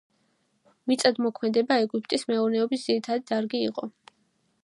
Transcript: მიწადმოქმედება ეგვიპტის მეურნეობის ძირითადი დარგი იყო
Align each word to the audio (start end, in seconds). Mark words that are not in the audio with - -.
მიწადმოქმედება 0.91 1.77
ეგვიპტის 1.83 2.25
მეურნეობის 2.31 2.87
ძირითადი 2.89 3.27
დარგი 3.33 3.63
იყო 3.69 3.91